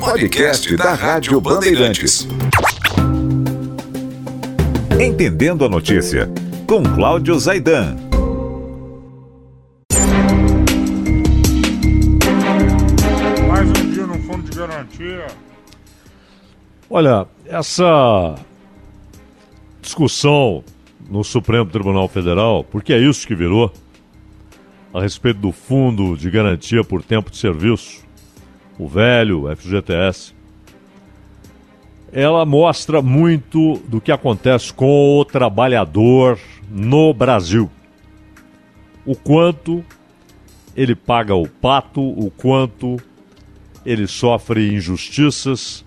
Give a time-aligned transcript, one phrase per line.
[0.00, 2.28] Podcast da Rádio Bandeirantes.
[5.00, 6.28] Entendendo a notícia,
[6.66, 7.96] com Cláudio Zaidan.
[13.48, 15.26] Mais um dia no fundo de garantia.
[16.90, 18.34] Olha, essa
[19.80, 20.62] discussão
[21.08, 23.72] no Supremo Tribunal Federal, porque é isso que virou,
[24.92, 28.03] a respeito do Fundo de Garantia por Tempo de Serviço,
[28.78, 30.34] o velho FGTS,
[32.12, 36.38] ela mostra muito do que acontece com o trabalhador
[36.70, 37.70] no Brasil.
[39.04, 39.84] O quanto
[40.76, 42.96] ele paga o pato, o quanto
[43.84, 45.84] ele sofre injustiças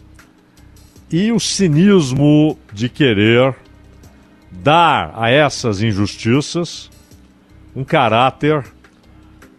[1.11, 3.55] e o cinismo de querer
[4.51, 6.89] dar a essas injustiças
[7.75, 8.65] um caráter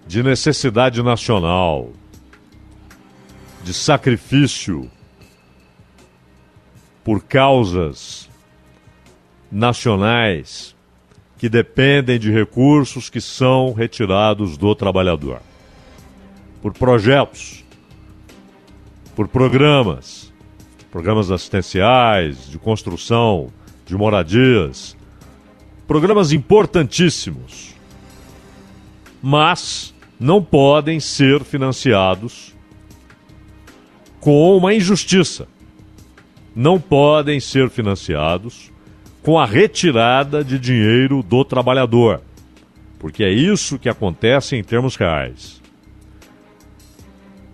[0.06, 1.91] de necessidade nacional,
[3.62, 4.91] de sacrifício
[7.05, 8.28] por causas
[9.51, 10.77] nacionais
[11.39, 15.41] que dependem de recursos que são retirados do trabalhador,
[16.61, 17.64] por projetos,
[19.14, 20.33] por programas,
[20.91, 23.53] programas assistenciais, de construção,
[23.86, 24.97] de moradias,
[25.86, 27.75] programas importantíssimos,
[29.23, 32.58] mas não podem ser financiados
[34.20, 35.47] com uma injustiça.
[36.55, 38.70] Não podem ser financiados
[39.22, 42.20] com a retirada de dinheiro do trabalhador.
[42.98, 45.61] Porque é isso que acontece em termos reais.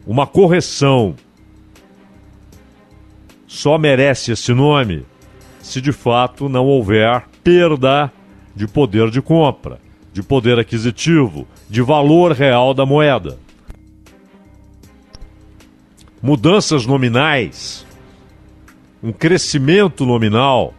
[0.07, 1.15] Uma correção
[3.47, 5.05] só merece esse nome
[5.61, 8.13] se de fato não houver perda
[8.55, 9.81] de poder de compra,
[10.13, 13.39] de poder aquisitivo, de valor real da moeda.
[16.25, 17.85] Mudanças nominais,
[19.03, 20.73] um crescimento nominal,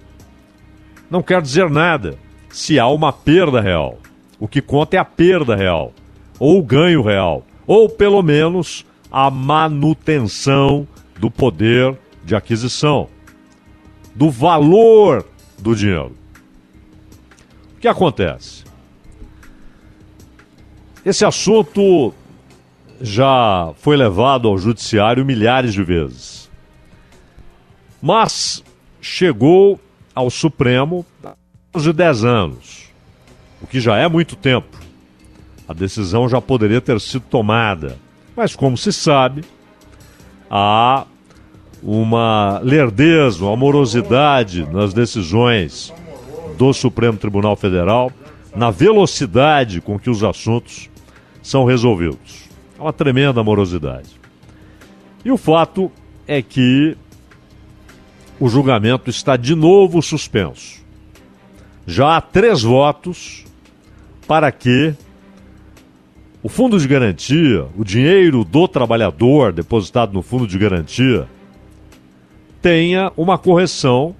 [1.07, 2.17] não quer dizer nada
[2.49, 3.99] se há uma perda real.
[4.39, 5.93] O que conta é a perda real,
[6.39, 10.87] ou o ganho real, ou pelo menos a manutenção
[11.19, 13.07] do poder de aquisição,
[14.15, 15.23] do valor
[15.59, 16.15] do dinheiro.
[17.77, 18.63] O que acontece?
[21.05, 22.15] Esse assunto
[23.01, 26.49] já foi levado ao judiciário milhares de vezes.
[28.01, 28.63] Mas
[29.01, 29.79] chegou
[30.13, 31.33] ao Supremo há
[31.73, 32.89] menos de 10 anos,
[33.61, 34.77] o que já é muito tempo.
[35.67, 37.97] A decisão já poderia ter sido tomada,
[38.35, 39.43] mas como se sabe,
[40.49, 41.05] há
[41.81, 45.93] uma lerdeza, uma amorosidade nas decisões
[46.57, 48.11] do Supremo Tribunal Federal,
[48.55, 50.89] na velocidade com que os assuntos
[51.41, 52.45] são resolvidos.
[52.77, 54.09] É uma tremenda amorosidade.
[55.23, 55.91] E o fato
[56.27, 56.97] é que
[58.39, 60.83] o julgamento está de novo suspenso.
[61.87, 63.45] Já há três votos
[64.27, 64.93] para que
[66.43, 71.27] o fundo de garantia, o dinheiro do trabalhador depositado no fundo de garantia,
[72.61, 74.15] tenha uma correção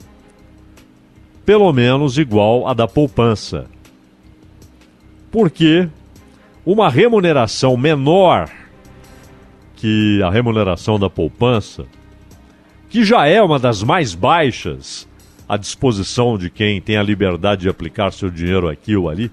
[1.46, 3.66] pelo menos igual à da poupança.
[5.32, 5.88] Porque
[6.66, 8.50] uma remuneração menor
[9.76, 11.86] que a remuneração da poupança,
[12.90, 15.08] que já é uma das mais baixas
[15.48, 19.32] à disposição de quem tem a liberdade de aplicar seu dinheiro aqui ou ali,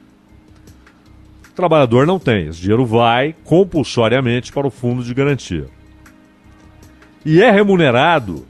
[1.49, 2.49] o trabalhador não tem.
[2.49, 5.69] Esse dinheiro vai compulsoriamente para o fundo de garantia.
[7.25, 8.47] E é remunerado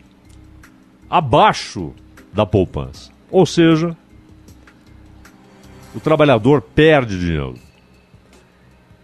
[1.10, 1.92] abaixo
[2.32, 3.10] da poupança.
[3.30, 3.96] Ou seja,
[5.94, 7.54] o trabalhador perde dinheiro.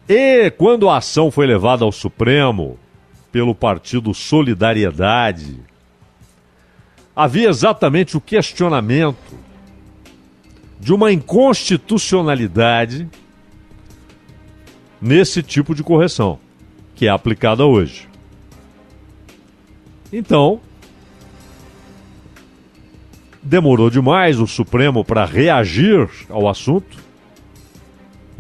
[0.09, 2.79] E quando a ação foi levada ao Supremo
[3.31, 5.61] pelo partido Solidariedade,
[7.15, 9.37] havia exatamente o questionamento
[10.81, 13.07] de uma inconstitucionalidade
[14.99, 16.39] nesse tipo de correção,
[16.95, 18.09] que é aplicada hoje.
[20.11, 20.59] Então,
[23.43, 26.97] demorou demais o Supremo para reagir ao assunto,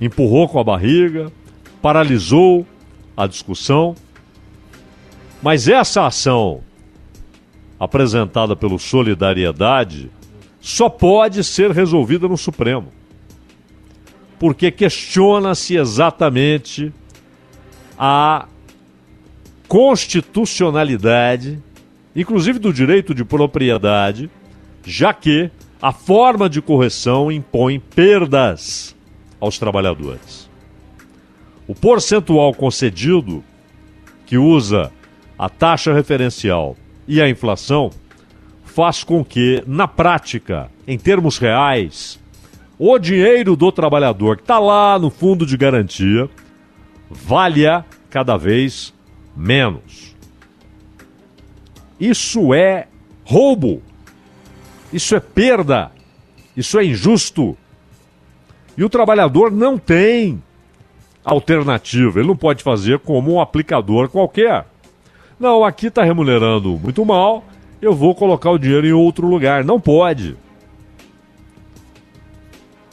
[0.01, 1.31] empurrou com a barriga,
[1.81, 2.67] paralisou
[3.17, 3.95] a discussão
[5.43, 6.63] Mas essa ação
[7.79, 10.11] apresentada pelo Solidariedade
[10.61, 12.93] só pode ser resolvida no Supremo.
[14.39, 16.93] Porque questiona-se exatamente
[17.97, 18.47] a
[19.67, 21.63] constitucionalidade,
[22.15, 24.31] inclusive do direito de propriedade,
[24.85, 28.95] já que a forma de correção impõe perdas
[29.41, 30.38] aos trabalhadores.
[31.69, 33.45] O percentual concedido,
[34.25, 34.91] que usa
[35.39, 36.75] a taxa referencial
[37.07, 37.91] e a inflação,
[38.65, 42.19] faz com que, na prática, em termos reais,
[42.79, 46.31] o dinheiro do trabalhador que está lá no fundo de garantia
[47.11, 48.95] valha cada vez
[49.37, 50.17] menos.
[52.01, 52.89] Isso é
[53.25, 53.83] roubo.
[54.91, 55.91] Isso é perda.
[56.57, 57.57] Isso é injusto.
[58.77, 60.43] E o trabalhador não tem
[61.29, 62.19] alternativa.
[62.19, 64.67] Ele não pode fazer como um aplicador qualquer.
[65.39, 67.45] Não, aqui está remunerando muito mal,
[67.81, 69.65] eu vou colocar o dinheiro em outro lugar.
[69.65, 70.37] Não pode.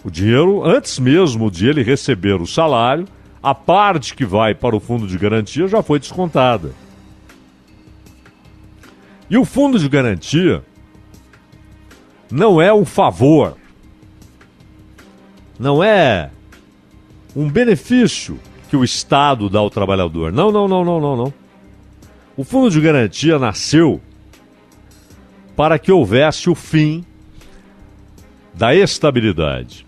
[0.04, 3.08] O dinheiro, antes mesmo de ele receber o salário,
[3.42, 6.72] a parte que vai para o fundo de garantia já foi descontada.
[9.28, 10.64] E o fundo de garantia
[12.30, 13.58] não é um favor,
[15.60, 16.30] não é
[17.36, 18.40] um benefício
[18.70, 20.32] que o Estado dá ao trabalhador.
[20.32, 21.34] Não, não, não, não, não, não.
[22.38, 24.02] O fundo de garantia nasceu
[25.56, 27.04] para que houvesse o fim
[28.54, 29.86] da estabilidade.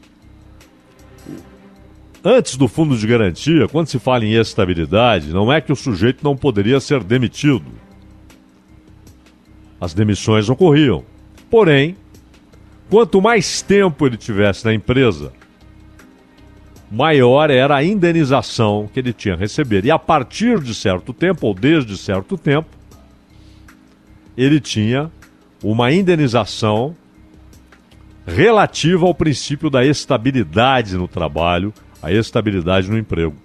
[2.24, 6.24] Antes do fundo de garantia, quando se fala em estabilidade, não é que o sujeito
[6.24, 7.72] não poderia ser demitido.
[9.80, 11.06] As demissões ocorriam.
[11.50, 11.96] Porém,
[12.90, 15.32] quanto mais tempo ele tivesse na empresa,
[16.92, 19.86] maior era a indenização que ele tinha a receber.
[19.86, 22.70] E a partir de certo tempo, ou desde certo tempo,
[24.38, 25.12] ele tinha
[25.64, 26.96] uma indenização
[28.26, 33.36] relativa ao princípio da estabilidade no trabalho a estabilidade no emprego.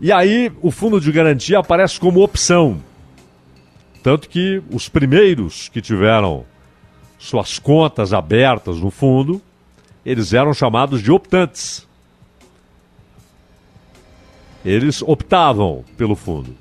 [0.00, 2.80] E aí o fundo de garantia aparece como opção.
[4.02, 6.46] Tanto que os primeiros que tiveram
[7.18, 9.42] suas contas abertas no fundo,
[10.08, 11.86] eles eram chamados de optantes.
[14.64, 16.56] Eles optavam pelo fundo.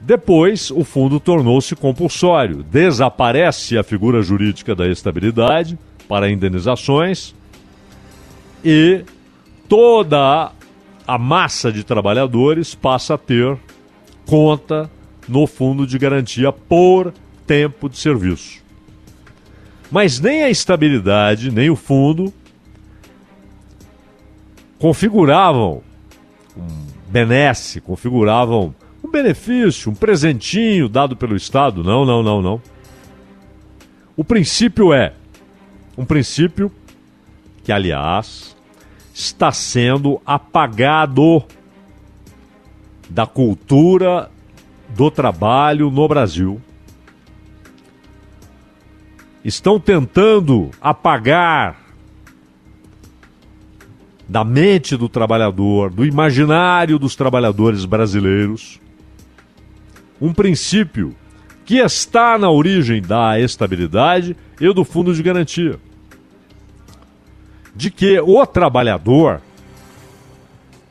[0.00, 2.62] Depois, o fundo tornou-se compulsório.
[2.62, 5.78] Desaparece a figura jurídica da estabilidade
[6.08, 7.34] para indenizações
[8.64, 9.04] e
[9.68, 10.52] toda
[11.06, 13.58] a massa de trabalhadores passa a ter
[14.24, 14.90] conta
[15.28, 17.12] no fundo de garantia por
[17.46, 18.65] tempo de serviço.
[19.90, 22.32] Mas nem a estabilidade, nem o fundo
[24.78, 25.82] configuravam
[26.56, 31.84] um benesse, configuravam um benefício, um presentinho dado pelo Estado.
[31.84, 32.60] Não, não, não, não.
[34.16, 35.12] O princípio é
[35.96, 36.70] um princípio
[37.62, 38.56] que, aliás,
[39.14, 41.44] está sendo apagado
[43.08, 44.30] da cultura
[44.90, 46.60] do trabalho no Brasil.
[49.46, 51.80] Estão tentando apagar
[54.28, 58.80] da mente do trabalhador, do imaginário dos trabalhadores brasileiros,
[60.20, 61.14] um princípio
[61.64, 65.78] que está na origem da estabilidade e do fundo de garantia
[67.72, 69.40] de que o trabalhador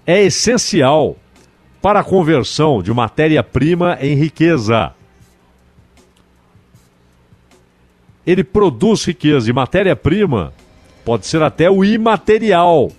[0.08, 1.18] é essencial
[1.82, 4.95] para a conversão de matéria-prima em riqueza.
[8.26, 10.54] Ele produz riqueza e matéria-prima
[11.04, 12.92] pode ser até o imaterial.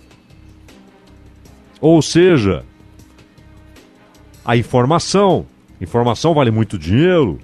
[1.81, 2.63] Ou seja,
[4.45, 5.45] a informação.
[5.79, 7.39] Informação vale muito dinheiro.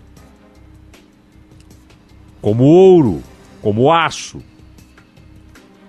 [2.41, 3.21] Como ouro,
[3.61, 4.41] como aço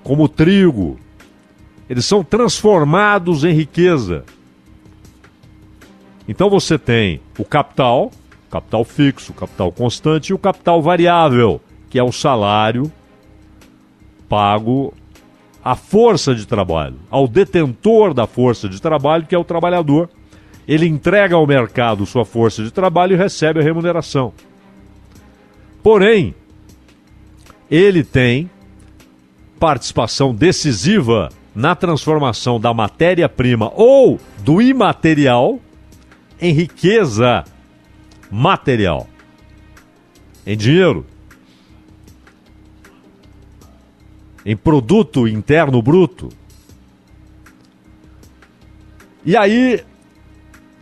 [0.04, 1.00] como trigo.
[1.88, 4.24] Eles são transformados em riqueza.
[6.28, 8.12] Então você tem o capital,
[8.50, 11.60] capital fixo, capital constante e o capital variável,
[11.94, 12.90] que é o salário
[14.28, 14.92] pago
[15.64, 20.10] à força de trabalho, ao detentor da força de trabalho, que é o trabalhador.
[20.66, 24.32] Ele entrega ao mercado sua força de trabalho e recebe a remuneração.
[25.84, 26.34] Porém,
[27.70, 28.50] ele tem
[29.60, 35.60] participação decisiva na transformação da matéria-prima ou do imaterial
[36.40, 37.44] em riqueza
[38.28, 39.06] material,
[40.44, 41.06] em dinheiro,
[44.44, 46.28] em produto interno bruto.
[49.24, 49.82] E aí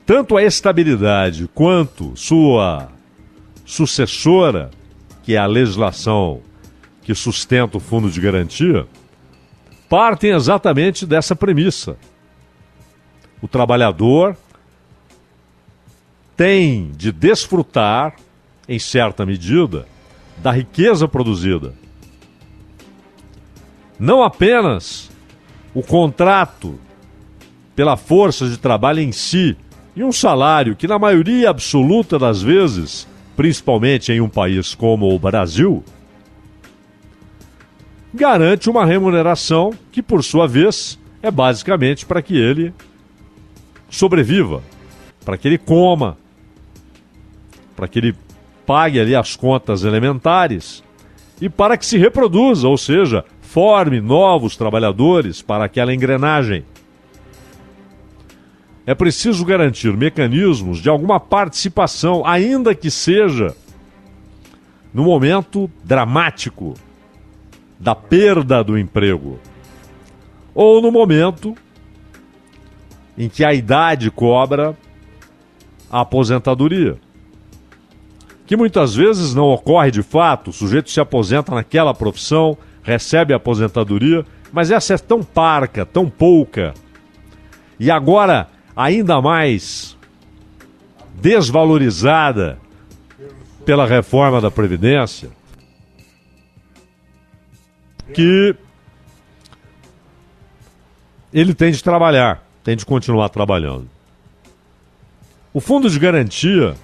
[0.04, 2.88] tanto a estabilidade quanto sua
[3.64, 4.71] sucessora,
[5.23, 6.40] que é a legislação
[7.02, 8.87] que sustenta o fundo de garantia,
[9.88, 11.97] partem exatamente dessa premissa.
[13.40, 14.37] O trabalhador
[16.37, 18.16] tem de desfrutar,
[18.69, 19.87] em certa medida,
[20.38, 21.75] da riqueza produzida.
[23.99, 25.11] Não apenas
[25.75, 26.78] o contrato
[27.75, 29.56] pela força de trabalho em si
[29.94, 33.06] e um salário que, na maioria absoluta das vezes,
[33.37, 35.84] principalmente em um país como o Brasil,
[38.12, 42.75] garante uma remuneração que, por sua vez, é basicamente para que ele
[43.88, 44.62] sobreviva,
[45.25, 46.16] para que ele coma,
[47.76, 48.14] para que ele
[48.66, 50.82] pague ali as contas elementares
[51.40, 56.64] e para que se reproduza, ou seja, forme novos trabalhadores para aquela engrenagem.
[58.87, 63.54] É preciso garantir mecanismos de alguma participação, ainda que seja
[64.92, 66.73] no momento dramático
[67.78, 69.38] da perda do emprego,
[70.54, 71.54] ou no momento
[73.18, 74.75] em que a idade cobra
[75.90, 76.97] a aposentadoria.
[78.47, 83.36] Que muitas vezes não ocorre de fato, o sujeito se aposenta naquela profissão, recebe a
[83.36, 86.74] aposentadoria, mas essa é tão parca, tão pouca.
[87.78, 89.96] E agora, ainda mais
[91.14, 92.58] desvalorizada
[93.64, 95.30] pela reforma da Previdência,
[98.12, 98.54] que
[101.32, 103.88] ele tem de trabalhar, tem de continuar trabalhando.
[105.54, 106.74] O fundo de garantia,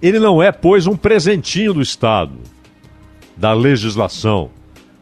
[0.00, 2.38] ele não é, pois, um presentinho do Estado,
[3.40, 4.50] da legislação.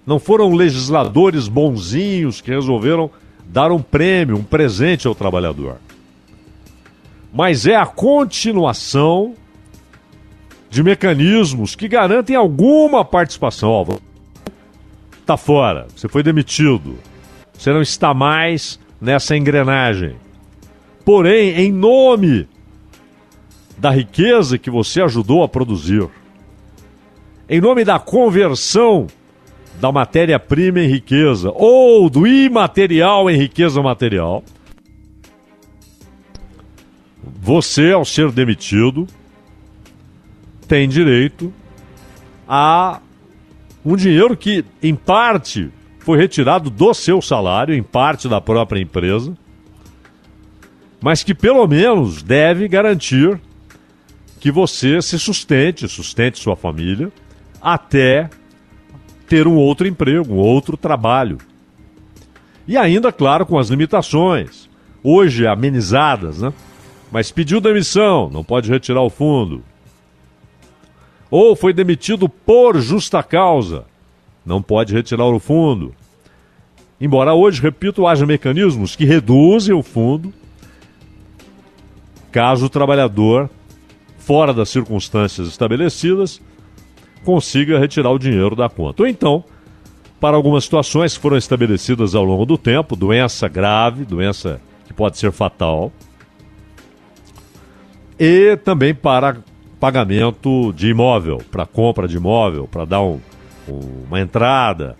[0.07, 3.11] Não foram legisladores bonzinhos que resolveram
[3.45, 5.79] dar um prêmio, um presente ao trabalhador.
[7.35, 9.35] Mas é a continuação
[10.71, 13.71] de mecanismos que garantem alguma participação.
[13.71, 13.99] Ó,
[15.27, 16.97] tá fora, você foi demitido,
[17.53, 20.15] você não está mais nessa engrenagem.
[21.05, 22.49] Porém, em nome
[23.77, 26.09] da riqueza que você ajudou a produzir,
[27.49, 29.07] em nome da conversão
[29.81, 34.43] da matéria-prima em riqueza ou do imaterial em riqueza material,
[37.41, 39.07] você, ao ser demitido,
[40.67, 41.53] tem direito
[42.47, 43.01] a
[43.85, 49.35] um dinheiro que, em parte, foi retirado do seu salário, em parte da própria empresa,
[51.01, 53.41] mas que pelo menos deve garantir
[54.41, 57.11] que você se sustente, sustente sua família,
[57.61, 58.29] até
[59.29, 61.39] ter um outro emprego, um outro trabalho.
[62.67, 64.69] E ainda, claro, com as limitações,
[65.03, 66.53] hoje amenizadas, né?
[67.11, 69.63] Mas pediu demissão, não pode retirar o fundo
[71.31, 73.85] ou foi demitido por justa causa,
[74.45, 75.95] não pode retirar o fundo.
[77.01, 80.33] Embora hoje, repito, haja mecanismos que reduzem o fundo
[82.31, 83.49] caso o trabalhador,
[84.19, 86.41] fora das circunstâncias estabelecidas,
[87.29, 89.03] consiga retirar o dinheiro da conta.
[89.03, 89.45] Ou então,
[90.19, 95.19] para algumas situações que foram estabelecidas ao longo do tempo, doença grave, doença que pode
[95.19, 95.93] ser fatal,
[98.19, 99.37] e também para
[99.79, 103.21] pagamento de imóvel, para compra de imóvel, para dar um,
[103.69, 104.97] um, uma entrada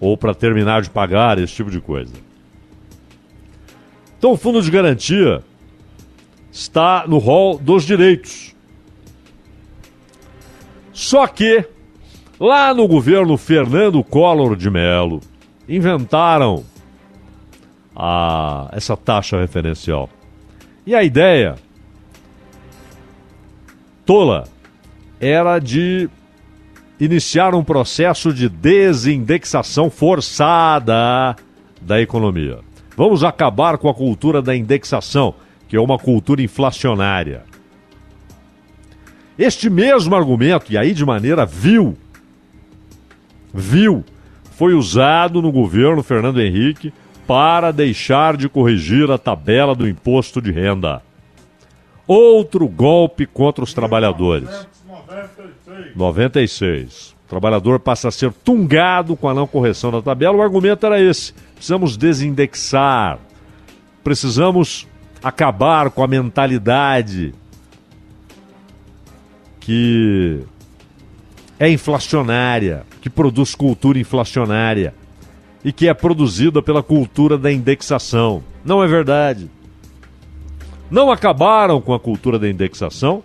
[0.00, 2.14] ou para terminar de pagar, esse tipo de coisa.
[4.16, 5.44] Então o fundo de garantia
[6.50, 8.55] está no rol dos direitos.
[10.96, 11.62] Só que
[12.40, 15.20] lá no governo Fernando Collor de Mello
[15.68, 16.64] inventaram
[17.94, 20.08] a, essa taxa referencial.
[20.86, 21.56] E a ideia
[24.06, 24.48] tola
[25.20, 26.08] era de
[26.98, 31.36] iniciar um processo de desindexação forçada
[31.78, 32.60] da economia.
[32.96, 35.34] Vamos acabar com a cultura da indexação,
[35.68, 37.44] que é uma cultura inflacionária.
[39.38, 41.96] Este mesmo argumento, e aí de maneira vil,
[43.52, 44.04] vil,
[44.52, 46.92] foi usado no governo Fernando Henrique
[47.26, 51.02] para deixar de corrigir a tabela do imposto de renda.
[52.06, 54.66] Outro golpe contra os trabalhadores.
[55.94, 57.16] 96.
[57.26, 60.36] O trabalhador passa a ser tungado com a não correção da tabela.
[60.36, 63.18] O argumento era esse: precisamos desindexar,
[64.04, 64.86] precisamos
[65.22, 67.34] acabar com a mentalidade
[69.66, 70.42] que
[71.58, 74.94] é inflacionária, que produz cultura inflacionária
[75.64, 78.44] e que é produzida pela cultura da indexação.
[78.64, 79.50] Não é verdade.
[80.88, 83.24] não acabaram com a cultura da indexação,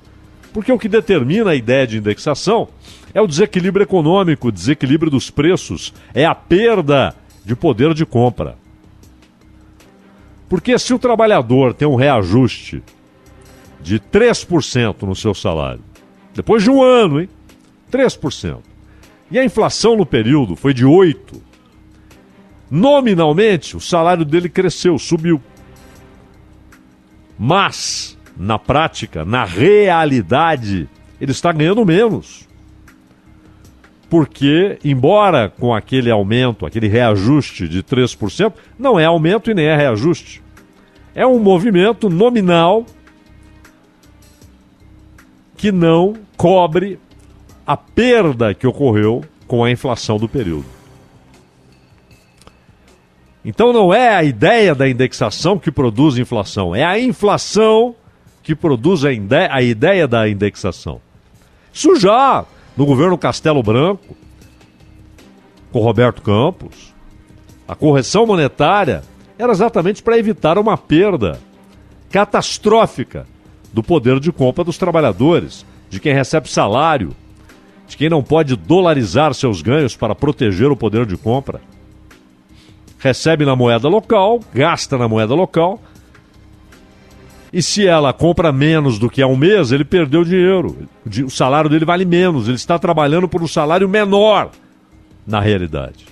[0.52, 2.70] porque o que determina a ideia de indexação
[3.14, 7.14] é o desequilíbrio econômico, o desequilíbrio dos preços, é a perda
[7.46, 8.56] de poder de compra.
[10.50, 12.82] Porque se o trabalhador tem um reajuste
[13.80, 15.91] de 3% no seu salário,
[16.34, 17.30] depois de um ano, hein?
[17.92, 18.60] 3%.
[19.30, 21.42] E a inflação no período foi de 8%.
[22.70, 25.42] Nominalmente, o salário dele cresceu, subiu.
[27.38, 30.88] Mas, na prática, na realidade,
[31.20, 32.48] ele está ganhando menos.
[34.10, 39.76] Porque, embora com aquele aumento, aquele reajuste de 3%, não é aumento e nem é
[39.76, 40.42] reajuste.
[41.14, 42.86] É um movimento nominal
[45.62, 47.00] que não cobre
[47.68, 50.66] a perda que ocorreu com a inflação do período.
[53.46, 57.94] Então não é a ideia da indexação que produz inflação, é a inflação
[58.42, 61.00] que produz a, ide a ideia da indexação.
[61.72, 62.44] Isso já
[62.76, 64.18] no governo Castelo Branco,
[65.72, 66.92] com Roberto Campos,
[67.68, 69.04] a correção monetária
[69.38, 71.40] era exatamente para evitar uma perda
[72.10, 73.28] catastrófica
[73.74, 77.16] do poder de compra dos trabalhadores, de quem recebe salário,
[77.88, 81.62] de quem não pode dolarizar seus ganhos para proteger o poder de compra.
[83.00, 85.82] Recebe na moeda local, gasta na moeda local,
[87.54, 90.88] e se ela compra menos do que há um mês, ele perdeu dinheiro.
[91.26, 94.52] O salário dele vale menos, ele está trabalhando por um salário menor
[95.28, 96.06] na realidade.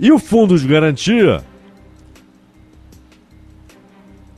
[0.00, 1.44] E o fundo de garantia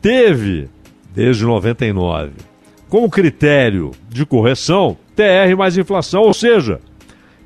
[0.00, 0.68] teve,
[1.14, 2.32] desde 99,
[2.88, 6.80] como critério de correção, TR mais inflação, ou seja,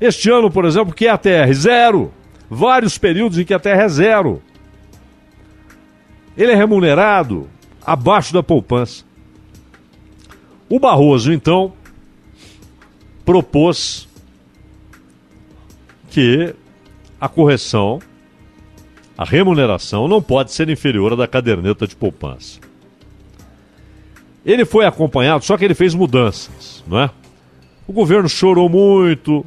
[0.00, 2.12] este ano, por exemplo, que é a TR zero,
[2.48, 4.42] vários períodos em que a TR é zero.
[6.36, 7.48] Ele é remunerado
[7.84, 9.04] abaixo da poupança.
[10.68, 11.72] O Barroso, então,
[13.24, 14.08] propôs
[16.10, 16.54] que
[17.20, 18.00] a correção
[19.16, 22.58] a remuneração não pode ser inferior à da caderneta de poupança.
[24.44, 27.10] Ele foi acompanhado, só que ele fez mudanças, não é?
[27.86, 29.44] O governo chorou muito,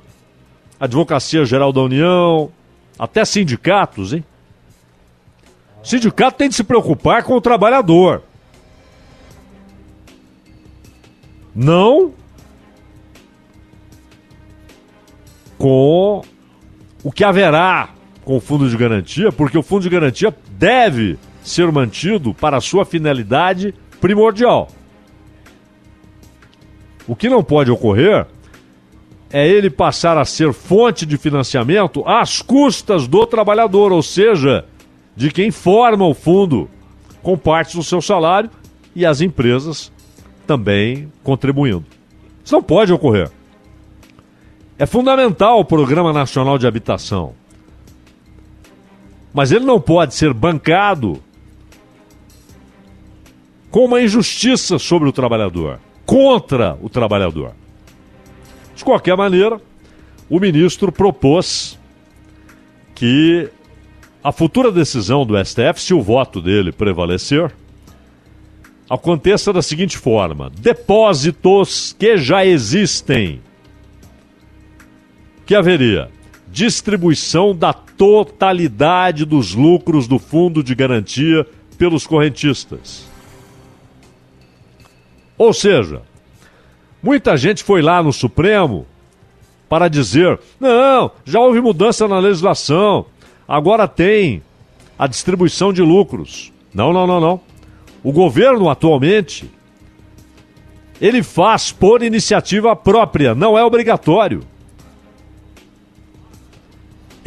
[0.79, 2.51] a Advocacia Geral da União,
[2.97, 4.23] até sindicatos, hein?
[5.83, 8.23] O sindicato tem de se preocupar com o trabalhador.
[11.53, 12.13] Não
[15.57, 16.21] com
[17.03, 17.89] o que haverá
[18.27, 22.61] com o fundo de garantia, porque o fundo de garantia deve ser mantido para a
[22.61, 24.67] sua finalidade primordial.
[27.07, 28.27] O que não pode ocorrer
[29.29, 34.65] é ele passar a ser fonte de financiamento às custas do trabalhador, ou seja,
[35.15, 36.69] de quem forma o fundo
[37.23, 38.49] com parte do seu salário
[38.93, 39.89] e as empresas
[40.45, 41.85] também contribuindo.
[42.43, 43.31] Isso não pode ocorrer.
[44.77, 47.33] É fundamental o Programa Nacional de Habitação.
[49.37, 51.21] Mas ele não pode ser bancado
[53.69, 57.51] com uma injustiça sobre o trabalhador, contra o trabalhador.
[58.75, 59.61] De qualquer maneira,
[60.27, 61.77] o ministro propôs
[62.95, 63.47] que
[64.23, 67.53] a futura decisão do STF, se o voto dele prevalecer,
[68.89, 73.39] aconteça da seguinte forma: depósitos que já existem,
[75.45, 76.09] que haveria
[76.57, 81.45] distribuição da totalidade dos lucros do fundo de garantia
[81.77, 83.07] pelos correntistas.
[85.37, 86.01] Ou seja,
[87.01, 88.87] muita gente foi lá no Supremo
[89.69, 93.05] para dizer: não, já houve mudança na legislação,
[93.47, 94.41] agora tem
[94.97, 96.51] a distribuição de lucros.
[96.73, 97.39] Não, não, não, não.
[98.03, 99.47] O governo atualmente
[100.99, 104.41] ele faz por iniciativa própria, não é obrigatório.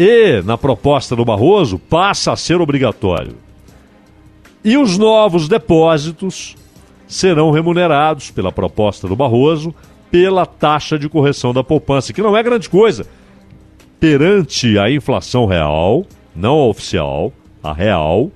[0.02, 3.36] E, na proposta do Barroso, passa a ser obrigatório.
[4.64, 6.56] E os novos depósitos
[7.06, 9.74] serão remunerados, pela proposta do Barroso,
[10.10, 13.04] pela taxa de correção da poupança, que não é grande coisa.
[14.00, 17.30] Perante a inflação real, não a oficial,
[17.62, 18.30] a real,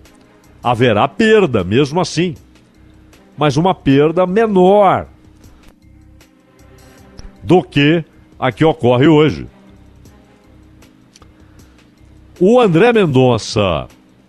[0.62, 2.34] haverá perda mesmo assim.
[3.38, 5.06] Mas uma perda menor
[7.42, 8.04] do que
[8.38, 9.46] a que ocorre hoje.
[12.40, 13.86] O André Mendonça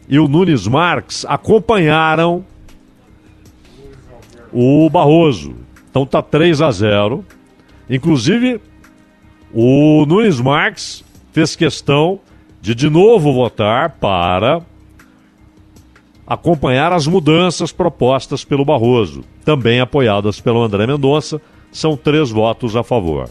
[0.08, 2.46] e o Nunes Marques acompanharam
[4.54, 5.56] o Barroso.
[5.90, 7.26] Então tá 3 a 0.
[7.90, 8.62] Inclusive,
[9.52, 12.20] o Nunes Marques fez questão
[12.62, 14.62] de de novo votar para
[16.28, 21.42] acompanhar as mudanças propostas pelo Barroso, também apoiadas pelo André Mendonça,
[21.72, 23.30] são três votos a favor.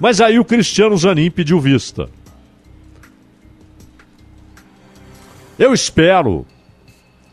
[0.00, 2.08] Mas aí o Cristiano Zanin pediu vista.
[5.58, 6.46] Eu espero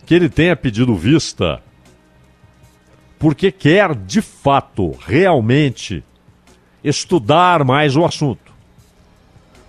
[0.04, 1.62] que ele tenha pedido vista
[3.20, 6.04] porque quer de fato, realmente,
[6.84, 8.52] estudar mais o assunto.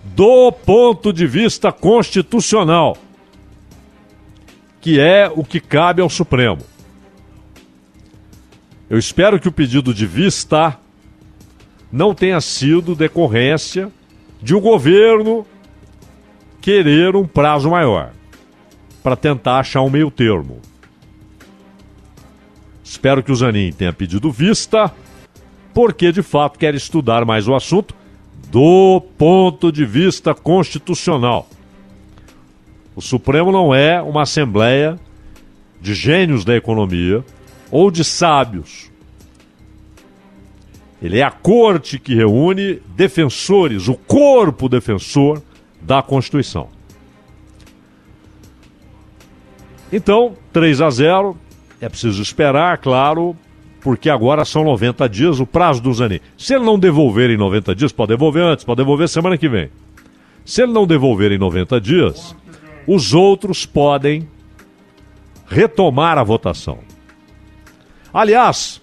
[0.03, 2.97] Do ponto de vista constitucional,
[4.81, 6.61] que é o que cabe ao Supremo.
[8.89, 10.79] Eu espero que o pedido de vista
[11.91, 13.91] não tenha sido decorrência
[14.41, 15.45] de o um governo
[16.59, 18.16] querer um prazo maior
[19.07, 20.59] para tentar achar um meio termo.
[22.83, 24.93] Espero que o Zanin tenha pedido vista,
[25.73, 27.95] porque de fato quer estudar mais o assunto
[28.51, 31.47] do ponto de vista constitucional.
[32.97, 34.99] O Supremo não é uma assembleia
[35.79, 37.23] de gênios da economia
[37.71, 38.91] ou de sábios.
[41.01, 45.41] Ele é a corte que reúne defensores, o corpo defensor
[45.81, 46.75] da Constituição.
[49.91, 51.37] Então, 3 a 0,
[51.79, 53.35] é preciso esperar, claro,
[53.81, 56.19] porque agora são 90 dias o prazo do Zanin.
[56.37, 59.69] Se ele não devolver em 90 dias, pode devolver antes, pode devolver semana que vem.
[60.43, 62.35] Se ele não devolver em 90 dias,
[62.85, 64.27] os outros podem
[65.47, 66.79] retomar a votação.
[68.13, 68.81] Aliás,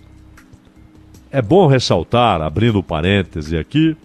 [1.31, 3.97] é bom ressaltar, abrindo parêntese aqui,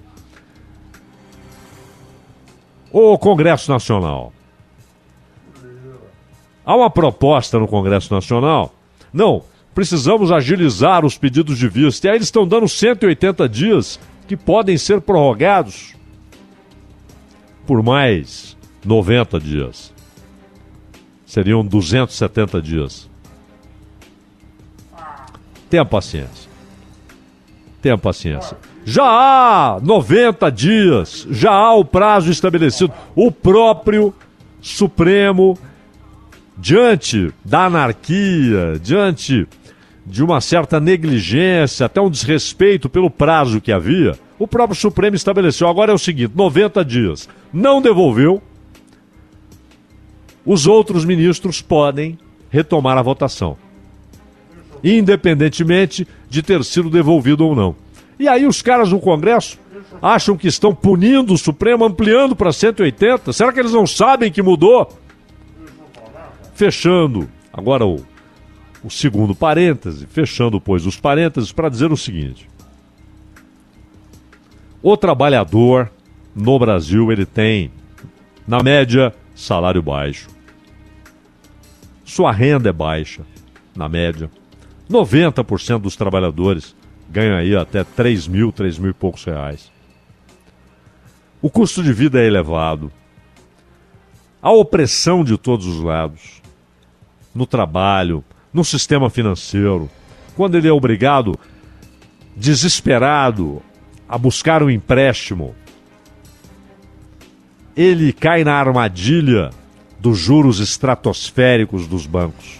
[2.91, 4.33] o Congresso Nacional.
[6.69, 8.71] Há uma proposta no Congresso Nacional.
[9.11, 9.41] Não,
[9.73, 12.05] precisamos agilizar os pedidos de vista.
[12.05, 15.95] E aí eles estão dando 180 dias que podem ser prorrogados
[17.65, 18.55] por mais
[18.85, 19.91] 90 dias.
[21.25, 23.09] Seriam 270 dias.
[25.71, 26.51] Tenha paciência.
[27.81, 28.55] Tenha paciência.
[28.85, 32.93] Já há 90 dias, já há o prazo estabelecido.
[33.15, 34.13] O próprio
[34.61, 35.57] Supremo,
[36.59, 39.47] diante da anarquia, diante
[40.05, 45.67] de uma certa negligência, até um desrespeito pelo prazo que havia, o próprio Supremo estabeleceu.
[45.67, 47.29] Agora é o seguinte: 90 dias.
[47.51, 48.41] Não devolveu.
[50.45, 52.17] Os outros ministros podem
[52.49, 53.57] retomar a votação
[54.83, 57.75] independentemente de ter sido devolvido ou não.
[58.19, 59.57] E aí os caras do Congresso
[60.01, 63.31] acham que estão punindo o Supremo, ampliando para 180.
[63.31, 64.89] Será que eles não sabem que mudou?
[66.59, 68.05] Fechando agora o,
[68.83, 72.49] o segundo parêntese, fechando, pois, os parênteses para dizer o seguinte:
[74.83, 75.89] o trabalhador
[76.35, 77.71] no Brasil ele tem,
[78.45, 80.27] na média, salário baixo.
[82.03, 83.21] Sua renda é baixa,
[83.73, 84.29] na média.
[84.91, 86.75] 90% dos trabalhadores
[87.09, 89.71] ganham aí até 3 mil, 3 mil e poucos reais.
[91.41, 92.91] O custo de vida é elevado.
[94.41, 96.38] A opressão de todos os lados.
[97.33, 99.89] No trabalho, no sistema financeiro.
[100.35, 101.37] Quando ele é obrigado,
[102.35, 103.61] desesperado,
[104.07, 105.53] a buscar um empréstimo,
[107.75, 109.51] ele cai na armadilha
[109.99, 112.59] dos juros estratosféricos dos bancos.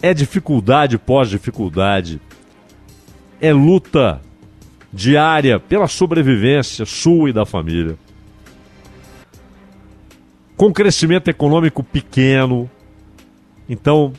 [0.00, 2.20] É dificuldade pós-dificuldade.
[3.40, 4.20] É luta
[4.92, 7.96] diária pela sobrevivência sua e da família.
[10.62, 12.70] Com crescimento econômico pequeno.
[13.68, 14.12] Então,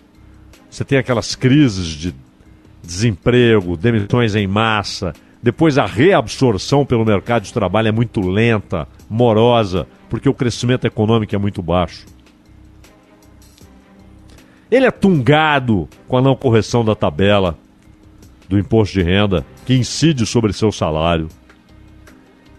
[0.69, 2.13] você tem aquelas crises de
[2.83, 5.13] desemprego, demissões em massa.
[5.41, 11.33] Depois, a reabsorção pelo mercado de trabalho é muito lenta, morosa, porque o crescimento econômico
[11.33, 12.05] é muito baixo.
[14.69, 17.57] Ele é tungado com a não correção da tabela
[18.49, 21.29] do imposto de renda, que incide sobre seu salário.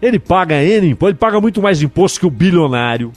[0.01, 3.13] Ele paga N imposto, ele paga muito mais imposto que o bilionário,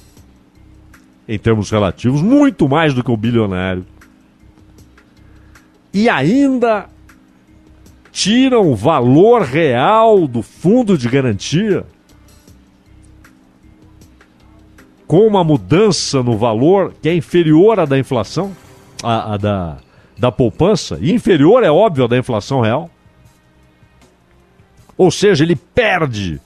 [1.28, 3.84] em termos relativos, muito mais do que o bilionário.
[5.92, 6.86] E ainda
[8.10, 11.84] tiram o valor real do fundo de garantia
[15.06, 18.54] com uma mudança no valor que é inferior à da inflação
[19.02, 19.78] a, da,
[20.18, 22.90] da poupança, inferior, é óbvio, à da inflação real.
[24.96, 26.40] Ou seja, ele perde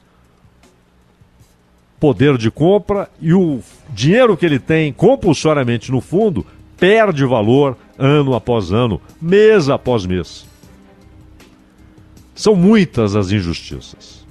[2.02, 3.60] poder de compra e o
[3.90, 6.44] dinheiro que ele tem compulsoriamente no fundo
[6.76, 10.44] perde valor ano após ano, mês após mês.
[12.34, 14.26] São muitas as injustiças.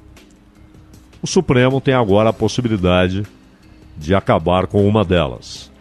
[1.21, 3.25] O Supremo tem agora a possibilidade
[3.95, 5.71] de acabar com uma delas.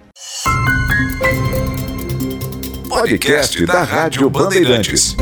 [2.88, 5.16] Podcast da Rádio Bandeirantes.